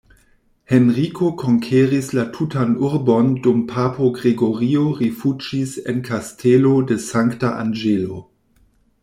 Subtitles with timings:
[0.69, 8.21] Henriko konkeris la tutan urbon dum papo Gregorio rifuĝis en Kastelo de Sankta Anĝelo.